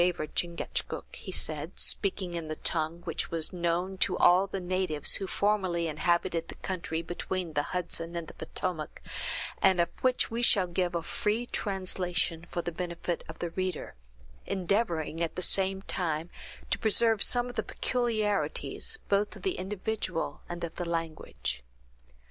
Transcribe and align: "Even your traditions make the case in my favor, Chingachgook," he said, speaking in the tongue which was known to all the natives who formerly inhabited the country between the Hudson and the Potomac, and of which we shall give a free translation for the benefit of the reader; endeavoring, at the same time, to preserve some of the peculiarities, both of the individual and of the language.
"Even 0.01 0.07
your 0.07 0.13
traditions 0.29 0.57
make 0.57 0.57
the 0.57 0.57
case 0.65 0.79
in 0.81 0.85
my 0.87 0.87
favor, 0.87 0.97
Chingachgook," 0.97 1.15
he 1.15 1.31
said, 1.31 1.79
speaking 1.79 2.33
in 2.33 2.47
the 2.47 2.55
tongue 2.55 3.01
which 3.03 3.29
was 3.29 3.53
known 3.53 3.99
to 3.99 4.17
all 4.17 4.47
the 4.47 4.59
natives 4.59 5.13
who 5.13 5.27
formerly 5.27 5.85
inhabited 5.85 6.47
the 6.47 6.55
country 6.55 7.03
between 7.03 7.53
the 7.53 7.61
Hudson 7.69 8.15
and 8.15 8.27
the 8.27 8.33
Potomac, 8.33 8.99
and 9.61 9.79
of 9.79 9.89
which 10.01 10.31
we 10.31 10.41
shall 10.41 10.65
give 10.65 10.95
a 10.95 11.03
free 11.03 11.45
translation 11.45 12.43
for 12.49 12.63
the 12.63 12.71
benefit 12.71 13.23
of 13.29 13.37
the 13.37 13.51
reader; 13.51 13.93
endeavoring, 14.47 15.21
at 15.21 15.35
the 15.35 15.43
same 15.43 15.83
time, 15.83 16.31
to 16.71 16.79
preserve 16.79 17.21
some 17.21 17.47
of 17.47 17.55
the 17.55 17.61
peculiarities, 17.61 18.97
both 19.07 19.35
of 19.35 19.43
the 19.43 19.59
individual 19.59 20.41
and 20.49 20.63
of 20.63 20.77
the 20.77 20.89
language. 20.89 21.63